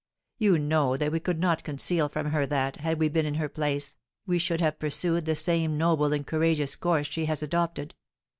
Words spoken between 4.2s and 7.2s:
we should have pursued the same noble and courageous course